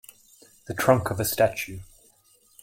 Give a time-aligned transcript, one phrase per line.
[0.65, 1.81] The trunk of a statue.